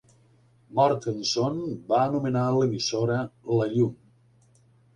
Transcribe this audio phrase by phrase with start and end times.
[0.79, 1.59] Mortenson
[1.93, 3.21] va anomenar l'emissora
[3.61, 3.95] "La llum".